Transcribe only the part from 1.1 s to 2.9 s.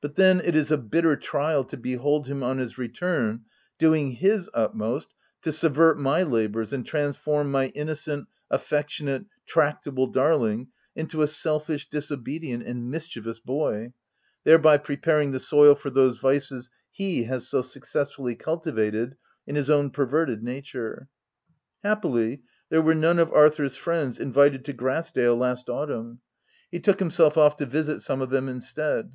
trial to behold him, on his